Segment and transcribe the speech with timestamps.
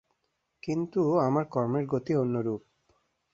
[0.63, 2.61] কিন্তু আমার কর্মের গতি অন্যরূপ।